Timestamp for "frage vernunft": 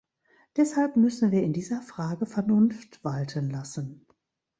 1.79-3.03